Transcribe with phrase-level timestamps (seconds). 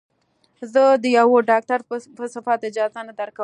[0.73, 1.79] زه د يوه ډاکتر
[2.17, 3.39] په صفت اجازه نه درکم.